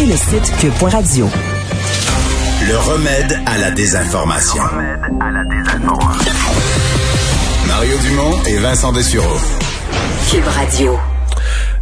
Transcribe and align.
et 0.00 0.06
le 0.06 0.16
site 0.16 0.50
cube.radio. 0.58 1.28
Le 2.66 2.78
remède 2.78 3.38
à 3.44 3.58
la 3.58 3.70
désinformation. 3.70 4.62
Mario 7.66 7.98
Dumont 7.98 8.42
et 8.46 8.58
Vincent 8.58 8.92
Dessureau. 8.92 9.36
Cube 10.30 10.46
Radio. 10.46 10.98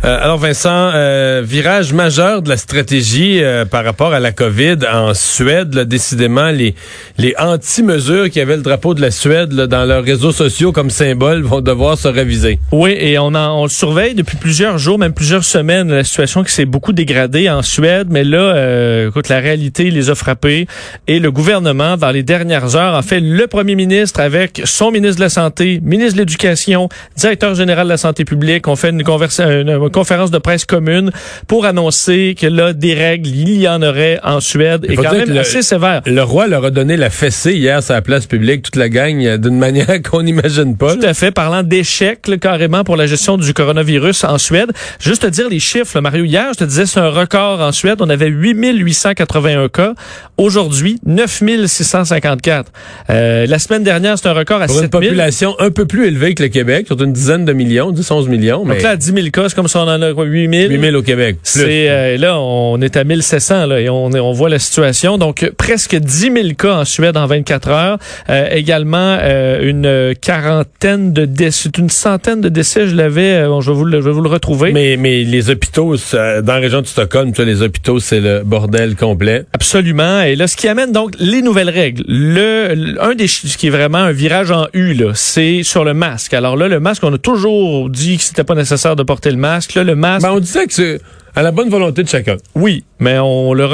Euh, 0.05 0.17
alors 0.23 0.39
Vincent, 0.39 0.93
euh, 0.95 1.43
virage 1.45 1.93
majeur 1.93 2.41
de 2.43 2.49
la 2.49 2.57
stratégie 2.57 3.43
euh, 3.43 3.65
par 3.65 3.85
rapport 3.85 4.13
à 4.15 4.21
la 4.21 4.31
COVID 4.31 4.77
en 4.93 5.13
Suède. 5.13 5.75
Là, 5.75 5.85
décidément, 5.85 6.51
les, 6.51 6.77
les 7.19 7.35
anti-mesures 7.37 8.31
qui 8.31 8.41
avaient 8.41 8.57
le 8.57 8.63
drapeau 8.63 8.95
de 8.95 9.01
la 9.01 9.11
Suède 9.11 9.49
dans 9.49 9.85
leurs 9.85 10.05
réseaux 10.05 10.31
sociaux 10.31 10.71
comme 10.71 10.91
symbole 10.91 11.43
vont 11.43 11.61
devoir 11.61 11.99
se 11.99 12.07
réviser. 12.07 12.61
Oui, 12.71 12.95
et 12.97 13.19
on, 13.19 13.35
en, 13.35 13.59
on 13.59 13.65
le 13.65 13.71
surveille 13.71 14.15
depuis 14.15 14.37
plusieurs 14.37 14.79
jours, 14.79 15.01
même 15.01 15.13
plusieurs 15.13 15.43
semaines, 15.43 15.93
la 15.93 16.05
situation 16.05 16.45
qui 16.45 16.53
s'est 16.53 16.65
beaucoup 16.65 16.93
dégradée 16.93 17.51
en 17.51 17.63
Suède. 17.63 18.07
Mais 18.09 18.23
là, 18.23 19.07
écoute, 19.09 19.29
la 19.29 19.41
réalité 19.41 19.91
les 19.91 20.11
a 20.11 20.15
frappés. 20.15 20.69
Et 21.09 21.19
le 21.19 21.33
gouvernement, 21.33 21.97
dans 21.97 22.11
les 22.13 22.23
dernières 22.23 22.77
heures, 22.77 22.95
en 22.95 23.03
fait, 23.03 23.19
le 23.21 23.47
premier 23.49 23.75
ministre 23.75 24.21
avec 24.21 24.63
son 24.65 24.93
ministre 24.93 25.17
de 25.17 25.23
la 25.23 25.29
Santé, 25.29 25.81
ministre 25.83 26.15
de 26.15 26.21
l'Éducation, 26.21 26.89
directeur 27.17 27.57
général 27.57 27.87
de 27.87 27.93
la 27.93 27.97
Santé 27.97 28.25
publique, 28.25 28.69
ont 28.69 28.77
fait 28.77 28.91
une 28.91 29.03
conversation 29.03 29.88
conférence 29.89 30.31
de 30.31 30.39
presse 30.39 30.65
commune 30.65 31.11
pour 31.47 31.65
annoncer 31.65 32.35
que 32.39 32.47
là, 32.47 32.73
des 32.73 32.95
règles, 32.95 33.29
il 33.29 33.61
y 33.61 33.69
en 33.69 33.83
aurait 33.83 34.21
en 34.23 34.41
Suède 34.41 34.87
et 34.89 34.97
quand 34.97 35.13
même 35.13 35.37
assez 35.37 35.63
sévère. 35.63 36.03
Le 36.07 36.23
roi 36.23 36.47
leur 36.47 36.65
a 36.65 36.71
donné 36.71 36.97
la 36.97 37.11
fessée 37.11 37.55
hier 37.55 37.83
sur 37.83 37.95
la 37.95 38.03
place 38.03 38.27
publique, 38.27 38.63
toute 38.63 38.77
la 38.77 38.89
gang, 38.89 39.25
euh, 39.25 39.39
d'une 39.39 39.59
manière 39.59 40.03
qu'on 40.11 40.23
n'imagine 40.23 40.77
pas. 40.77 40.95
Tout 40.95 41.07
à 41.07 41.15
fait, 41.15 41.31
parlant 41.31 41.63
d'échec 41.63 42.21
carrément 42.41 42.85
pour 42.85 42.97
la 42.97 43.07
gestion 43.07 43.37
du 43.37 43.55
coronavirus 43.55 44.25
en 44.25 44.39
Suède. 44.39 44.71
Juste 45.01 45.23
te 45.23 45.27
dire 45.29 45.49
les 45.49 45.61
chiffres, 45.61 46.01
Mario, 46.01 46.25
hier, 46.25 46.47
je 46.53 46.59
te 46.59 46.65
disais, 46.65 46.87
c'est 46.87 47.01
un 47.01 47.11
record 47.11 47.61
en 47.61 47.73
Suède. 47.73 47.99
On 48.01 48.11
avait 48.11 48.29
8881 48.29 49.69
cas. 49.69 49.95
Aujourd'hui, 50.37 50.99
9654. 51.07 52.71
Euh, 53.11 53.47
la 53.47 53.59
semaine 53.59 53.83
dernière, 53.83 54.19
c'est 54.19 54.29
un 54.29 54.33
record 54.33 54.63
à 54.63 54.67
pour 54.67 54.81
une 54.81 54.89
population 54.89 55.55
un 55.59 55.71
peu 55.71 55.87
plus 55.87 56.07
élevée 56.07 56.35
que 56.35 56.43
le 56.43 56.49
Québec, 56.49 56.87
sur 56.87 57.03
une 57.03 57.13
dizaine 57.13 57.45
de 57.45 57.53
millions, 57.53 57.91
10, 57.91 58.11
11 58.11 58.29
millions. 58.29 58.65
Donc 58.65 58.83
là, 58.83 58.91
à 58.91 58.97
10 58.97 59.13
000 59.13 59.29
cas, 59.33 59.49
c'est 59.49 59.55
comme 59.55 59.69
si 59.69 59.77
on 59.79 59.89
en 59.89 60.03
a 60.03 60.11
8000. 60.11 60.71
8000 60.71 60.97
au 60.97 61.03
Québec. 61.03 61.37
C'est 61.43 61.89
euh, 61.89 62.17
là, 62.17 62.39
on 62.39 62.81
est 62.81 62.97
à 62.97 63.05
1700 63.05 63.67
là, 63.67 63.81
et 63.81 63.89
on, 63.89 64.07
on 64.07 64.33
voit 64.33 64.49
la 64.49 64.59
situation. 64.59 65.19
Donc 65.19 65.51
presque 65.57 65.97
10 65.97 66.33
000 66.33 66.35
cas 66.57 66.75
en 66.75 66.85
Suède 66.85 67.17
en 67.17 67.27
24 67.27 67.69
heures. 67.69 67.99
Euh, 68.29 68.49
également 68.51 69.19
euh, 69.21 69.69
une 69.69 70.15
quarantaine 70.15 71.13
de 71.13 71.25
décès, 71.25 71.71
une 71.79 71.91
centaine 71.91 72.41
de 72.41 72.49
décès. 72.49 72.87
Je 72.87 72.95
l'avais. 72.95 73.47
Bon, 73.47 73.61
je 73.61 73.71
vais 73.71 73.77
vous 73.77 73.85
le, 73.85 74.01
je 74.01 74.07
vais 74.07 74.13
vous 74.13 74.23
le 74.23 74.29
retrouver. 74.31 74.73
Mais 74.73 74.97
mais 74.97 75.25
les 75.25 75.51
hôpitaux 75.51 75.97
dans 76.13 76.43
la 76.47 76.57
région 76.57 76.81
de 76.81 76.87
Stockholm, 76.87 77.33
tu 77.33 77.45
les 77.45 77.63
hôpitaux, 77.63 78.01
c'est 78.01 78.21
le 78.21 78.43
bordel 78.45 78.97
complet. 78.97 79.45
Absolument. 79.53 80.23
Et 80.23 80.37
là, 80.37 80.47
ce 80.47 80.57
qui 80.57 80.69
amène 80.69 80.93
donc 80.93 81.15
les 81.19 81.43
nouvelles 81.43 81.71
règles. 81.71 82.05
Le, 82.07 82.97
un 83.01 83.15
des 83.15 83.29
ce 83.29 83.57
qui 83.57 83.69
est 83.69 83.71
vraiment 83.71 83.99
un 83.99 84.13
virage 84.13 84.51
en 84.51 84.67
U 84.73 84.95
là, 84.95 85.13
c'est 85.15 85.63
sur 85.63 85.85
le 85.85 85.95
masque. 85.95 86.35
Alors 86.35 86.57
là, 86.57 86.69
le 86.69 86.81
masque, 86.81 87.05
on 87.05 87.13
a 87.13 87.19
toujours 87.19 87.91
dit 87.91 88.17
que 88.17 88.23
c'était 88.23 88.45
pas 88.45 88.55
nécessaire 88.55 88.97
de 88.97 89.03
porter 89.03 89.31
le 89.31 89.37
masque. 89.37 89.68
Là, 89.75 89.85
le 89.85 89.95
masque. 89.95 90.27
Ben, 90.27 90.33
on 90.33 90.41
disait 90.41 90.67
que 90.67 90.73
c'est 90.73 91.01
à 91.39 91.43
la 91.43 91.53
bonne 91.53 91.69
volonté 91.69 92.03
de 92.03 92.09
chacun. 92.09 92.37
Oui, 92.57 92.83
mais 92.99 93.17
on 93.21 93.55
le 93.55 93.69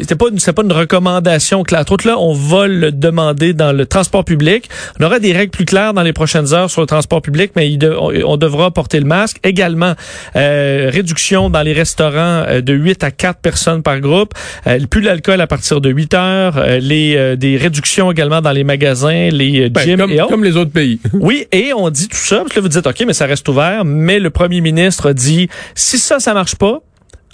c'était 0.00 0.16
pas 0.16 0.26
c'est 0.36 0.52
pas 0.52 0.62
une 0.62 0.72
recommandation 0.72 1.62
claire. 1.62 1.82
Trop 1.86 1.96
là, 2.04 2.18
on 2.18 2.34
va 2.34 2.66
le 2.66 2.92
demander 2.92 3.54
dans 3.54 3.72
le 3.72 3.86
transport 3.86 4.22
public. 4.22 4.68
On 5.00 5.04
aura 5.04 5.18
des 5.18 5.32
règles 5.32 5.50
plus 5.50 5.64
claires 5.64 5.94
dans 5.94 6.02
les 6.02 6.12
prochaines 6.12 6.52
heures 6.52 6.70
sur 6.70 6.82
le 6.82 6.86
transport 6.86 7.22
public, 7.22 7.52
mais 7.56 7.78
on, 7.98 8.36
devra 8.36 8.70
porter 8.70 9.00
le 9.00 9.06
masque. 9.06 9.38
Également, 9.44 9.94
euh, 10.36 10.90
réduction 10.92 11.48
dans 11.48 11.62
les 11.62 11.72
restaurants 11.72 12.44
euh, 12.46 12.60
de 12.60 12.74
8 12.74 13.02
à 13.02 13.10
4 13.10 13.40
personnes 13.40 13.82
par 13.82 13.98
groupe. 14.00 14.34
Euh, 14.66 14.78
plus 14.90 15.00
l'alcool 15.00 15.40
à 15.40 15.46
partir 15.46 15.80
de 15.80 15.88
8 15.88 16.12
heures. 16.12 16.58
Euh, 16.58 16.80
les 16.80 17.36
des 17.38 17.56
réductions 17.56 18.12
également 18.12 18.42
dans 18.42 18.52
les 18.52 18.64
magasins, 18.64 19.30
les 19.32 19.70
ben, 19.70 19.80
gyms 19.80 20.00
comme, 20.00 20.10
et 20.10 20.20
autres. 20.20 20.30
Comme 20.30 20.44
les 20.44 20.58
autres 20.58 20.72
pays. 20.72 21.00
oui, 21.14 21.46
et 21.50 21.72
on 21.72 21.88
dit 21.88 22.08
tout 22.08 22.16
ça 22.18 22.36
parce 22.40 22.50
que 22.50 22.56
là 22.56 22.60
vous 22.60 22.68
dites 22.68 22.86
ok, 22.86 23.04
mais 23.06 23.14
ça 23.14 23.24
reste 23.24 23.48
ouvert. 23.48 23.86
Mais 23.86 24.18
le 24.18 24.28
premier 24.28 24.60
ministre 24.60 25.12
dit 25.12 25.48
si 25.74 25.96
ça 25.96 26.20
ça 26.20 26.34
marche 26.34 26.56
pas 26.56 26.82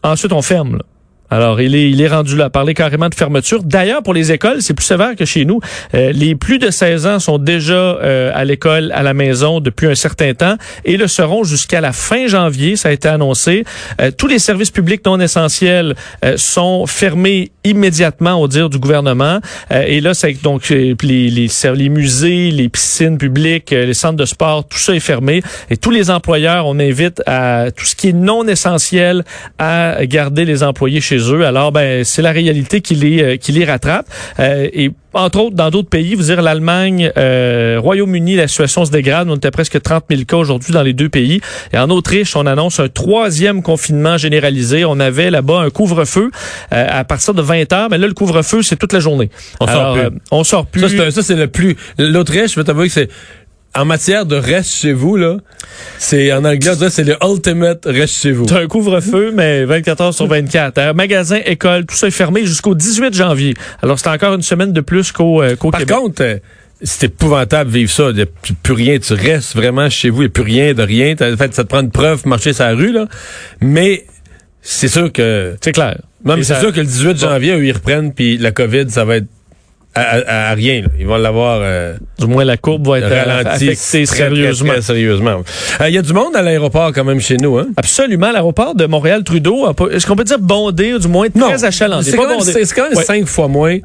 Ensuite, 0.03 0.33
on 0.33 0.43
ferme. 0.43 0.79
Là. 0.79 0.85
Alors, 1.33 1.63
il 1.63 1.99
est, 1.99 2.09
rendu 2.09 2.37
là, 2.37 2.51
parler 2.51 2.75
carrément 2.75 3.09
de 3.09 3.15
fermeture. 3.15 3.63
D'ailleurs, 3.63 4.03
pour 4.03 4.13
les 4.13 4.33
écoles, 4.33 4.61
c'est 4.61 4.75
plus 4.75 4.85
sévère 4.85 5.17
que 5.17 5.25
chez 5.25 5.47
nous. 5.47 5.61
Euh, 5.95 6.13
les 6.13 6.35
plus 6.35 6.59
de 6.59 6.71
16 6.71 7.07
ans 7.07 7.19
sont 7.21 7.39
déjà 7.39 7.73
euh, 7.73 8.31
à 8.35 8.45
l'école, 8.45 8.93
à 8.95 9.03
la 9.03 9.15
maison 9.15 9.61
depuis 9.61 9.87
un 9.87 9.95
certain 9.95 10.35
temps 10.35 10.57
et 10.85 10.99
le 10.99 11.07
seront 11.07 11.43
jusqu'à 11.43 11.81
la 11.81 11.93
fin 11.93 12.27
janvier, 12.27 12.77
ça 12.77 12.91
a 12.91 12.93
été 12.93 13.09
annoncé. 13.09 13.65
Euh, 13.99 14.11
tous 14.11 14.27
les 14.27 14.39
services 14.39 14.71
publics 14.71 15.07
non 15.07 15.21
essentiels 15.21 15.95
sont 16.37 16.87
fermés 16.87 17.51
immédiatement 17.65 18.35
au 18.35 18.47
dire 18.47 18.69
du 18.69 18.79
gouvernement. 18.79 19.41
et 19.71 20.01
là, 20.03 20.13
c'est 20.13 20.35
donc 20.43 20.69
les, 20.69 20.95
les, 21.03 21.49
les 21.75 21.89
musées, 21.89 22.51
les 22.51 22.69
piscines 22.69 23.17
publiques, 23.17 23.71
les 23.71 23.95
centres 23.95 24.17
de 24.17 24.27
sport, 24.27 24.69
tout 24.69 24.79
ça 24.79 24.95
est 24.95 25.01
fermé. 25.01 25.43
Et 25.71 25.79
tous 25.79 25.91
les 25.91 26.11
employeurs, 26.11 26.67
on 26.67 26.79
invite 26.79 27.23
à 27.27 27.71
tout 27.75 27.87
ce 27.87 27.97
qui 27.97 28.11
est 28.11 28.13
non 28.13 28.47
essentiel 28.47 29.25
à 29.59 30.05
garder 30.05 30.45
les 30.45 30.63
employés 30.63 31.01
chez 31.01 31.22
alors, 31.31 31.73
ben, 31.73 32.05
c'est 32.05 32.23
la 32.23 32.33
réalité 32.33 32.81
qui 32.81 32.95
les, 32.95 33.23
euh, 33.23 33.37
qui 33.37 33.53
les 33.53 33.65
rattrape. 33.65 34.07
Euh, 34.39 34.69
et 34.73 34.91
entre 35.15 35.41
autres, 35.41 35.57
dans 35.57 35.71
d'autres 35.71 35.91
pays, 35.91 36.15
vous 36.15 36.25
dire 36.25 36.41
l'Allemagne, 36.41 37.13
euh, 37.19 37.79
Royaume-Uni, 37.79 38.35
la 38.37 38.49
situation 38.49 38.85
se 38.85 38.91
dégrade. 38.91 39.29
On 39.29 39.37
était 39.37 39.51
presque 39.51 39.81
30 39.81 40.05
000 40.09 40.23
cas 40.25 40.37
aujourd'hui 40.37 40.73
dans 40.73 40.83
les 40.83 40.95
deux 40.95 41.11
pays. 41.11 41.41
Et 41.73 41.79
en 41.79 41.91
Autriche, 41.91 42.35
on 42.35 42.47
annonce 42.47 42.81
un 42.81 42.89
troisième 42.89 43.63
confinement 43.63 44.17
généralisé. 44.17 44.87
On 44.87 44.99
avait 45.01 45.31
là-bas 45.31 45.61
un 45.61 45.71
couvre-feu 45.71 46.31
à 46.71 47.05
partir 47.05 47.35
de 47.35 47.43
20 47.43 47.71
heures, 47.75 47.89
mais 47.91 47.99
là, 47.99 48.07
le 48.07 48.15
couvre-feu, 48.15 48.63
c'est 48.63 48.77
toute 48.77 48.95
la 48.95 49.01
journée. 49.01 49.29
On 49.61 49.67
sort 49.67 49.95
plus. 49.95 50.19
on 50.31 50.45
sort 50.45 50.67
plus. 50.67 51.11
Ça, 51.11 51.23
c'est 51.23 51.37
le 51.37 51.49
plus... 51.49 51.77
L'Autriche, 51.99 52.53
je 52.53 52.57
veux 52.61 52.65
t'avouer 52.65 52.87
que 52.87 52.95
c'est 52.95 53.11
en 53.75 53.85
matière 53.85 54.27
de 54.27 54.37
reste 54.37 54.71
chez 54.71 54.93
vous, 54.93 55.17
là, 55.17 55.39
c'est 55.99 56.33
en 56.33 56.45
anglais, 56.45 56.73
c'est 56.91 57.05
le 57.05 57.17
ultimate 57.23 57.85
reste 57.87 58.15
chez 58.15 58.33
vous. 58.33 58.47
C'est 58.47 58.57
un 58.57 58.67
couvre-feu, 58.67 59.33
mais 59.35 59.65
24 59.65 60.01
heures 60.03 60.15
sur 60.15 60.27
24. 60.27 60.79
Euh, 60.79 60.93
magasin, 60.93 61.41
école, 61.47 61.87
tout 61.87 61.97
ça 61.97 62.09
est 62.09 62.13
fermé 62.13 62.45
jusqu'au 62.45 62.75
18 62.75 63.15
janvier. 63.15 63.55
Alors, 63.83 63.99
c'est 63.99 64.09
encore 64.09 64.35
une 64.35 64.43
semaine 64.43 64.73
de 64.73 64.81
plus 64.81 65.11
qu'au 65.13 65.43
euh, 65.43 65.57
Par 65.57 65.87
contre, 65.87 66.23
euh, 66.23 66.37
c'est 66.83 67.05
épouvantable 67.05 67.71
de 67.71 67.79
vivre 67.79 67.91
ça. 67.91 68.11
Il 68.11 68.17
n'y 68.17 68.23
a 68.23 68.27
plus, 68.27 68.75
rien. 68.75 68.99
Tu 68.99 69.15
restes 69.15 69.57
vraiment 69.57 69.89
chez 69.89 70.11
vous. 70.11 70.23
Il 70.23 70.27
n'y 70.27 70.27
a 70.27 70.31
plus 70.31 70.43
rien 70.43 70.75
de 70.75 70.83
rien. 70.83 71.15
En 71.15 71.37
fait, 71.37 71.55
ça 71.55 71.65
te 71.65 71.69
prend 71.69 71.81
une 71.81 71.91
preuve 71.91 72.27
marcher 72.27 72.53
sur 72.53 72.65
la 72.65 72.75
rue, 72.75 72.93
là. 72.93 73.07
Mais 73.61 74.05
c'est 74.61 74.89
sûr 74.89 75.11
que... 75.13 75.57
C'est 75.63 75.73
clair. 75.73 75.99
Même 76.25 76.43
c'est 76.43 76.61
sûr 76.61 76.73
que 76.73 76.81
le 76.81 76.87
18 76.87 77.19
janvier, 77.19 77.55
eux, 77.55 77.65
ils 77.65 77.73
reprennent, 77.73 78.13
puis 78.13 78.37
la 78.39 78.53
COVID, 78.53 78.91
ça 78.91 79.05
va 79.05 79.17
être 79.17 79.27
à, 79.95 80.55
rien. 80.55 80.83
Ils 80.99 81.07
vont 81.07 81.17
l'avoir. 81.17 81.61
Euh, 81.63 81.95
du 82.19 82.27
moins, 82.27 82.45
la 82.45 82.57
courbe 82.57 82.87
va 82.87 82.99
être 82.99 83.09
ralentie 83.09 83.77
sérieusement. 83.77 84.81
sérieusement. 84.81 85.43
Il 85.81 85.85
euh, 85.85 85.89
y 85.91 85.99
a 85.99 86.03
du 86.03 86.13
monde 86.13 86.35
à 86.35 86.43
l'aéroport 86.43 86.93
quand 86.93 87.05
même 87.05 87.21
chez 87.21 87.37
nous. 87.37 87.59
Hein? 87.59 87.69
Absolument. 87.77 88.33
L'aéroport 88.33 88.75
de 88.75 88.87
Montréal-Trudeau, 88.87 89.69
est-ce 89.91 90.07
qu'on 90.07 90.17
peut 90.17 90.25
dire 90.25 90.39
bondé 90.39 90.95
ou 90.95 90.99
du 90.99 91.09
moins 91.09 91.29
très 91.29 91.65
achalandé? 91.65 92.11
C'est 92.11 92.17
quand, 92.17 92.89
même 92.89 93.05
cinq 93.05 93.27
fois 93.27 93.49
moins 93.49 93.79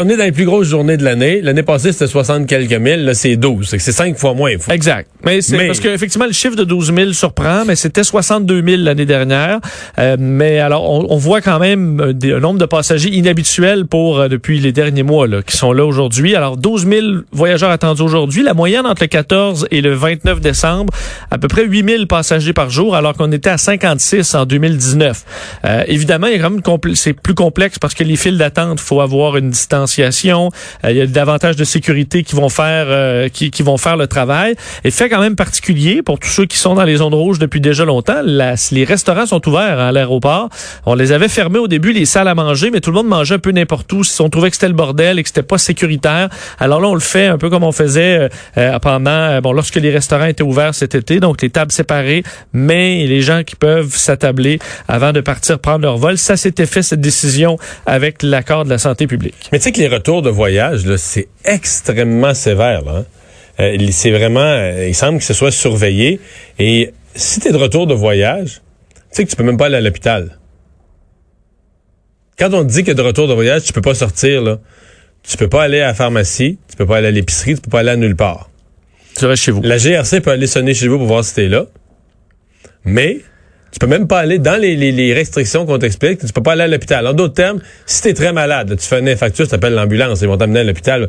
on 0.00 0.08
est 0.08 0.16
dans 0.16 0.24
les 0.24 0.32
plus 0.32 0.44
grosses 0.44 0.68
journées 0.68 0.96
de 0.96 1.04
l'année. 1.04 1.40
L'année 1.40 1.62
passée, 1.62 1.92
c'était 1.92 2.06
60 2.06 2.46
quelques 2.46 2.72
mille. 2.72 3.04
Là, 3.04 3.14
c'est 3.14 3.36
12. 3.36 3.74
C'est 3.78 3.92
cinq 3.92 4.18
fois 4.18 4.34
moins. 4.34 4.52
Exact. 4.70 5.08
Mais 5.24 5.40
c'est 5.40 5.66
parce 5.66 5.80
qu'effectivement, 5.80 6.26
le 6.26 6.32
chiffre 6.32 6.56
de 6.56 6.64
12 6.64 6.92
000 6.94 7.12
surprend, 7.12 7.64
mais 7.64 7.76
c'était 7.76 8.04
62 8.04 8.62
000 8.62 8.82
l'année 8.82 9.06
dernière. 9.06 9.60
Euh, 9.98 10.16
mais 10.18 10.58
alors, 10.58 10.88
on, 11.10 11.16
voit 11.16 11.40
quand 11.40 11.58
même 11.58 12.00
un 12.22 12.40
nombre 12.40 12.58
de 12.58 12.66
passagers 12.66 13.10
inhabituels 13.10 13.86
pour 13.86 14.18
euh, 14.18 14.28
depuis 14.28 14.58
les 14.58 14.72
derniers 14.72 15.04
mois 15.04 15.26
là, 15.26 15.42
qui 15.42 15.56
sont 15.56 15.72
là 15.72 15.84
aujourd'hui. 15.84 16.34
Alors, 16.34 16.56
12 16.56 16.86
000 16.86 17.06
voyageurs 17.30 17.70
attendus 17.70 18.02
aujourd'hui. 18.02 18.42
La 18.42 18.54
moyenne 18.54 18.86
entre 18.86 19.02
le 19.02 19.08
14 19.08 19.68
et 19.70 19.80
le 19.80 19.94
29 19.94 20.40
décembre, 20.40 20.92
à 21.30 21.38
peu 21.38 21.48
près 21.48 21.64
8 21.64 21.88
000 21.88 22.06
passagers 22.06 22.52
par 22.52 22.68
jour, 22.68 22.96
alors 22.96 23.14
qu'on 23.14 23.30
était 23.32 23.50
à 23.50 23.58
56 23.58 24.34
en 24.34 24.44
2019. 24.44 25.24
Euh, 25.64 25.84
évidemment, 25.86 26.26
il 26.26 26.34
y 26.34 26.36
a 26.36 26.42
quand 26.42 26.50
même 26.50 26.94
c'est 26.94 27.12
plus 27.12 27.34
complexe 27.34 27.78
parce 27.78 27.94
que 27.94 28.04
les 28.04 28.16
files 28.16 28.38
d'attente, 28.38 28.80
faut 28.80 29.00
avoir 29.00 29.36
une 29.36 29.52
euh, 29.72 30.90
il 30.90 30.96
y 30.96 31.00
a 31.00 31.06
davantage 31.06 31.56
de 31.56 31.64
sécurité 31.64 32.22
qui 32.22 32.34
vont 32.34 32.48
faire 32.48 32.86
euh, 32.88 33.28
qui, 33.28 33.50
qui, 33.50 33.62
vont 33.62 33.76
faire 33.76 33.96
le 33.96 34.06
travail. 34.06 34.54
Et 34.84 34.90
fait 34.90 35.08
quand 35.08 35.20
même 35.20 35.36
particulier 35.36 36.02
pour 36.02 36.18
tous 36.18 36.28
ceux 36.28 36.46
qui 36.46 36.58
sont 36.58 36.74
dans 36.74 36.84
les 36.84 36.96
zones 36.96 37.14
rouges 37.14 37.38
depuis 37.38 37.60
déjà 37.60 37.84
longtemps, 37.84 38.22
les 38.22 38.84
restaurants 38.84 39.26
sont 39.26 39.46
ouverts 39.48 39.78
à 39.78 39.92
l'aéroport. 39.92 40.48
On 40.86 40.94
les 40.94 41.12
avait 41.12 41.28
fermés 41.28 41.58
au 41.58 41.68
début 41.68 41.92
les 41.92 42.04
salles 42.04 42.28
à 42.28 42.34
manger, 42.34 42.70
mais 42.70 42.80
tout 42.80 42.90
le 42.90 42.96
monde 42.96 43.08
mangeait 43.08 43.36
un 43.36 43.38
peu 43.38 43.52
n'importe 43.52 43.92
où. 43.92 44.02
On 44.20 44.28
trouvait 44.28 44.50
que 44.50 44.56
c'était 44.56 44.68
le 44.68 44.74
bordel 44.74 45.18
et 45.18 45.22
que 45.22 45.28
c'était 45.28 45.42
pas 45.42 45.58
sécuritaire. 45.58 46.28
Alors 46.58 46.80
là, 46.80 46.88
on 46.88 46.94
le 46.94 47.00
fait 47.00 47.26
un 47.26 47.38
peu 47.38 47.50
comme 47.50 47.64
on 47.64 47.72
faisait 47.72 48.28
euh, 48.58 48.78
pendant 48.80 49.40
bon 49.40 49.52
lorsque 49.52 49.76
les 49.76 49.90
restaurants 49.90 50.26
étaient 50.26 50.42
ouverts 50.42 50.74
cet 50.74 50.94
été, 50.94 51.20
donc 51.20 51.42
les 51.42 51.50
tables 51.50 51.72
séparées, 51.72 52.22
mais 52.52 53.06
les 53.06 53.22
gens 53.22 53.42
qui 53.44 53.56
peuvent 53.56 53.94
s'attabler 53.94 54.58
avant 54.88 55.12
de 55.12 55.20
partir 55.20 55.58
prendre 55.58 55.82
leur 55.82 55.96
vol. 55.96 56.18
Ça 56.18 56.36
s'était 56.36 56.66
fait 56.66 56.82
cette 56.82 57.00
décision 57.00 57.58
avec 57.86 58.22
l'accord 58.22 58.64
de 58.64 58.70
la 58.70 58.78
santé 58.78 59.06
publique. 59.06 59.48
Mais 59.52 59.58
tu 59.58 59.64
sais 59.64 59.72
que 59.72 59.80
les 59.80 59.88
retours 59.88 60.22
de 60.22 60.30
voyage, 60.30 60.96
c'est 60.96 61.28
extrêmement 61.44 62.32
sévère. 62.32 62.82
Là, 62.82 62.92
hein. 62.96 63.04
euh, 63.60 63.88
c'est 63.90 64.10
vraiment, 64.10 64.40
euh, 64.40 64.88
il 64.88 64.94
semble 64.94 65.18
que 65.18 65.24
ce 65.24 65.34
soit 65.34 65.50
surveillé. 65.50 66.20
Et 66.58 66.94
si 67.14 67.38
tu 67.38 67.48
es 67.48 67.52
de 67.52 67.58
retour 67.58 67.86
de 67.86 67.92
voyage, 67.92 68.62
tu 68.94 69.00
sais 69.10 69.24
que 69.24 69.30
tu 69.30 69.36
peux 69.36 69.44
même 69.44 69.58
pas 69.58 69.66
aller 69.66 69.76
à 69.76 69.80
l'hôpital. 69.82 70.38
quand 72.38 72.54
on 72.54 72.64
te 72.64 72.72
dit 72.72 72.82
que 72.82 72.92
de 72.92 73.02
retour 73.02 73.28
de 73.28 73.34
voyage, 73.34 73.64
tu 73.64 73.74
peux 73.74 73.82
pas 73.82 73.94
sortir, 73.94 74.40
là. 74.40 74.58
Tu 75.22 75.36
peux 75.36 75.48
pas 75.48 75.62
aller 75.62 75.80
à 75.80 75.88
la 75.88 75.94
pharmacie, 75.94 76.58
tu 76.68 76.76
peux 76.76 76.86
pas 76.86 76.96
aller 76.96 77.08
à 77.08 77.12
l'épicerie, 77.12 77.54
tu 77.54 77.60
peux 77.60 77.70
pas 77.70 77.80
aller 77.80 77.90
à 77.90 77.96
nulle 77.96 78.16
part. 78.16 78.50
Tu 79.16 79.26
restes 79.26 79.44
chez 79.44 79.52
vous. 79.52 79.62
La 79.62 79.76
GRC 79.76 80.20
peut 80.20 80.30
aller 80.30 80.46
sonner 80.46 80.74
chez 80.74 80.88
vous 80.88 80.96
pour 80.96 81.06
voir 81.06 81.24
si 81.24 81.34
t'es 81.34 81.48
là. 81.48 81.66
Mais 82.84 83.20
tu 83.72 83.78
peux 83.78 83.86
même 83.86 84.06
pas 84.06 84.18
aller 84.20 84.38
dans 84.38 84.60
les, 84.60 84.76
les- 84.76 84.92
les 84.92 85.12
restrictions 85.14 85.64
qu'on 85.66 85.78
t'explique. 85.78 86.20
Tu 86.24 86.32
peux 86.32 86.42
pas 86.42 86.52
aller 86.52 86.62
à 86.62 86.68
l'hôpital. 86.68 87.06
En 87.06 87.14
d'autres 87.14 87.34
termes, 87.34 87.58
si 87.86 88.02
t'es 88.02 88.12
très 88.14 88.32
malade, 88.32 88.68
là, 88.70 88.76
tu 88.76 88.86
fais 88.86 89.00
une 89.00 89.08
infarctus, 89.08 89.48
t'appelles 89.48 89.72
l'ambulance, 89.74 90.20
ils 90.20 90.28
vont 90.28 90.36
t'amener 90.36 90.60
à 90.60 90.64
l'hôpital. 90.64 91.08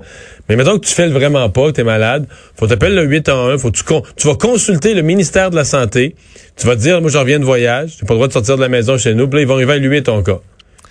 Mais 0.49 0.55
mettons 0.55 0.79
que 0.79 0.85
tu 0.85 0.93
fais 0.93 1.05
le 1.07 1.13
vraiment 1.13 1.49
pas, 1.49 1.67
que 1.67 1.71
t'es 1.71 1.83
malade, 1.83 2.25
faut 2.57 2.65
t'appeler 2.65 2.95
le 2.95 3.03
811, 3.03 3.61
faut 3.61 3.69
tu, 3.69 3.83
tu 4.15 4.27
vas 4.27 4.35
consulter 4.35 4.93
le 4.93 5.01
ministère 5.01 5.49
de 5.51 5.55
la 5.57 5.65
Santé. 5.65 6.15
Tu 6.55 6.65
vas 6.65 6.75
dire, 6.75 7.01
moi, 7.01 7.09
je 7.11 7.17
reviens 7.17 7.39
de 7.39 7.45
voyage, 7.45 7.97
j'ai 7.99 8.05
pas 8.05 8.13
le 8.13 8.17
droit 8.17 8.27
de 8.27 8.33
sortir 8.33 8.55
de 8.55 8.61
la 8.61 8.69
maison 8.69 8.97
chez 8.97 9.13
nous, 9.13 9.27
puis 9.27 9.39
là, 9.39 9.41
ils 9.43 9.47
vont 9.47 9.59
évaluer 9.59 10.01
ton 10.01 10.23
cas. 10.23 10.39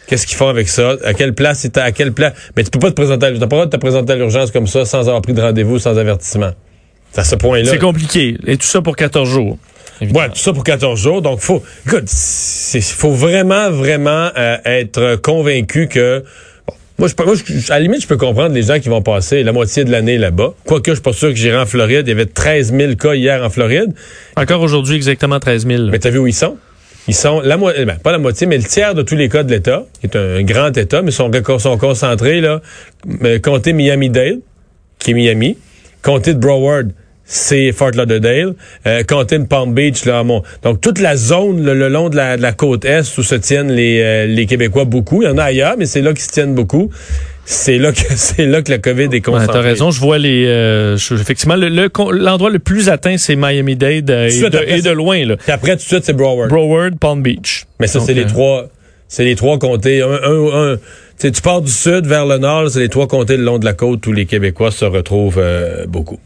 Qu'est-ce 0.08 0.26
qu'ils 0.26 0.36
font 0.36 0.48
avec 0.48 0.68
ça? 0.68 0.96
À 1.04 1.14
quelle 1.14 1.32
place 1.34 1.66
à 1.76 1.92
quel 1.92 2.12
place? 2.12 2.32
Mais 2.56 2.64
tu 2.64 2.70
peux 2.70 2.80
pas 2.80 2.90
te 2.90 2.94
présenter 2.96 3.26
à, 3.26 3.30
pas 3.30 3.34
le 3.34 3.46
droit 3.46 3.64
de 3.66 3.70
te 3.70 3.76
présenter 3.76 4.12
à 4.12 4.16
l'urgence 4.16 4.50
comme 4.50 4.66
ça 4.66 4.84
sans 4.84 5.00
avoir 5.08 5.22
pris 5.22 5.32
de 5.32 5.40
rendez-vous, 5.40 5.78
sans 5.78 5.96
avertissement. 5.96 6.50
C'est 7.12 7.20
à 7.20 7.24
ce 7.24 7.36
point-là. 7.36 7.70
C'est 7.70 7.78
compliqué. 7.78 8.36
Et 8.46 8.56
tout 8.56 8.66
ça 8.66 8.82
pour 8.82 8.96
14 8.96 9.28
jours. 9.28 9.58
Ouais, 10.14 10.28
tout 10.28 10.36
ça 10.38 10.52
pour 10.52 10.64
14 10.64 11.00
jours. 11.00 11.22
Donc, 11.22 11.40
faut, 11.40 11.62
écoute, 11.86 12.08
faut 12.08 13.12
vraiment, 13.12 13.70
vraiment 13.70 14.30
euh, 14.36 14.56
être 14.64 15.16
convaincu 15.16 15.88
que. 15.88 16.24
bon, 16.66 16.74
moi, 16.98 17.08
je, 17.08 17.24
moi, 17.24 17.34
je- 17.34 17.72
à 17.72 17.76
la 17.76 17.80
limite, 17.80 18.02
je 18.02 18.06
peux 18.06 18.16
comprendre 18.16 18.54
les 18.54 18.62
gens 18.62 18.78
qui 18.80 18.88
vont 18.88 19.02
passer 19.02 19.42
la 19.42 19.52
moitié 19.52 19.84
de 19.84 19.90
l'année 19.90 20.18
là-bas. 20.18 20.54
Quoique, 20.66 20.90
je 20.90 20.96
suis 20.96 21.02
pas 21.02 21.12
sûr 21.12 21.28
que 21.30 21.36
j'irai 21.36 21.58
en 21.58 21.66
Floride. 21.66 22.02
Il 22.06 22.10
y 22.10 22.12
avait 22.12 22.26
13 22.26 22.72
000 22.76 22.94
cas 22.96 23.14
hier 23.14 23.42
en 23.42 23.50
Floride. 23.50 23.92
Encore 24.36 24.60
aujourd'hui, 24.60 24.96
exactement 24.96 25.38
13 25.40 25.66
000. 25.66 25.82
Mais 25.90 25.98
t'as 25.98 26.10
vu 26.10 26.18
où 26.18 26.26
ils 26.26 26.34
sont? 26.34 26.56
Ils 27.08 27.14
sont 27.14 27.40
la 27.40 27.56
moitié, 27.56 27.84
ben, 27.84 27.96
pas 27.98 28.12
la 28.12 28.18
moitié, 28.18 28.46
mais 28.46 28.56
le 28.58 28.62
tiers 28.62 28.94
de 28.94 29.02
tous 29.02 29.16
les 29.16 29.28
cas 29.28 29.42
de 29.42 29.50
l'État, 29.50 29.84
qui 30.00 30.06
est 30.06 30.16
un 30.16 30.42
grand 30.44 30.76
État, 30.76 31.02
mais 31.02 31.10
sont, 31.10 31.30
sont 31.58 31.76
concentrés, 31.76 32.40
là, 32.40 32.60
euh, 33.24 33.40
comté 33.40 33.72
Miami-Dade, 33.72 34.38
qui 35.00 35.10
est 35.10 35.14
Miami, 35.14 35.58
comté 36.00 36.32
de 36.32 36.38
Broward, 36.38 36.90
c'est 37.34 37.72
Fort 37.72 37.92
Lauderdale, 37.96 38.52
euh, 38.86 39.02
de 39.02 39.44
Palm 39.46 39.72
Beach, 39.72 40.04
là, 40.04 40.22
Mont- 40.22 40.42
Donc, 40.62 40.82
toute 40.82 41.00
la 41.00 41.16
zone 41.16 41.64
le, 41.64 41.72
le 41.72 41.88
long 41.88 42.10
de 42.10 42.16
la, 42.16 42.36
de 42.36 42.42
la 42.42 42.52
côte 42.52 42.84
Est 42.84 43.16
où 43.16 43.22
se 43.22 43.34
tiennent 43.34 43.72
les, 43.72 44.02
euh, 44.02 44.26
les 44.26 44.44
Québécois 44.44 44.84
beaucoup. 44.84 45.22
Il 45.22 45.24
y 45.24 45.28
en 45.28 45.38
a 45.38 45.44
ailleurs, 45.44 45.76
mais 45.78 45.86
c'est 45.86 46.02
là 46.02 46.10
qu'ils 46.12 46.20
se 46.24 46.28
tiennent 46.28 46.54
beaucoup. 46.54 46.90
C'est 47.46 47.78
là 47.78 47.90
que, 47.92 48.00
c'est 48.16 48.44
là 48.44 48.60
que 48.60 48.70
la 48.70 48.76
COVID 48.76 49.08
est 49.12 49.22
concentrée. 49.22 49.46
T'as 49.50 49.60
raison, 49.62 49.90
je 49.90 49.98
vois 49.98 50.18
les. 50.18 50.44
euh, 50.46 50.98
je- 50.98 51.14
effectivement, 51.14 51.56
le- 51.56 51.70
le 51.70 51.88
l'endroit 52.18 52.50
le, 52.50 52.58
plus 52.58 52.90
atteint, 52.90 53.16
c'est 53.16 53.34
Miami-Dade 53.34 54.10
euh, 54.10 54.26
et, 54.26 54.30
Suite 54.30 54.52
de, 54.52 54.58
après 54.58 54.78
et 54.78 54.82
de 54.82 54.90
loin. 54.90 55.24
Là. 55.24 55.36
Puis 55.38 55.52
après, 55.52 55.70
tout 55.72 55.76
de 55.84 55.88
suite, 55.88 56.04
c'est 56.04 56.12
Broward. 56.12 56.50
Broward, 56.50 56.98
Palm 56.98 57.22
Beach. 57.22 57.64
Mais 57.80 57.86
ça, 57.86 57.98
c'est 58.00 58.12
les 58.14 58.24
euh, 58.24 58.28
trois. 58.28 58.68
C'est 59.08 59.24
les 59.24 59.36
trois 59.36 59.58
comtés. 59.58 60.02
Un, 60.02 60.10
un, 60.10 60.72
un- 60.72 60.76
sais, 61.22 61.30
tu 61.32 61.42
pars 61.42 61.60
du 61.62 61.70
sud 61.70 62.06
vers 62.06 62.26
le 62.26 62.38
nord, 62.38 62.68
c'est 62.70 62.80
les 62.80 62.88
trois 62.88 63.06
comtés 63.08 63.36
le 63.36 63.44
long 63.44 63.58
de 63.58 63.64
la 63.64 63.72
côte 63.74 64.06
où 64.06 64.12
les 64.12 64.26
Québécois 64.26 64.70
se 64.70 64.84
retrouvent 64.84 65.38
euh, 65.38 65.86
beaucoup. 65.86 66.18